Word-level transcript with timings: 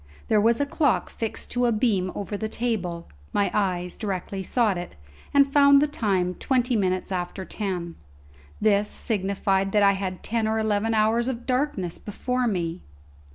There 0.29 0.41
was 0.41 0.59
a 0.59 0.65
clock 0.65 1.11
fixed 1.11 1.51
to 1.51 1.67
a 1.67 1.71
beam 1.71 2.11
over 2.15 2.35
the 2.35 2.49
table; 2.49 3.07
my 3.33 3.51
eyes 3.53 3.97
directly 3.97 4.41
sought 4.41 4.75
it, 4.75 4.95
and 5.31 5.53
found 5.53 5.79
the 5.79 5.85
time 5.85 6.33
twenty 6.33 6.75
minutes 6.75 7.11
after 7.11 7.45
ten. 7.45 7.93
This 8.59 8.89
signified 8.89 9.73
that 9.73 9.83
I 9.83 9.91
had 9.91 10.23
ten 10.23 10.47
or 10.47 10.57
eleven 10.57 10.95
hours 10.95 11.27
of 11.27 11.45
darkness 11.45 11.99
before 11.99 12.47
me! 12.47 12.81